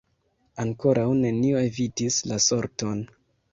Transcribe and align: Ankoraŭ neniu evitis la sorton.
Ankoraŭ 0.63 1.03
neniu 1.19 1.61
evitis 1.67 2.19
la 2.33 2.43
sorton. 2.49 3.07